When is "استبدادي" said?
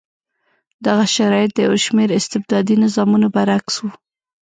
2.19-2.75